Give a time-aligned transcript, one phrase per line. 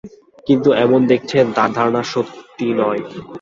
[0.47, 3.01] কিন্তু এখন দেখছেন, তাঁর ধারণা সত্যি নয়।